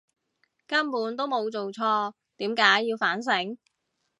[0.65, 3.55] 根本都冇做錯，點解要反省！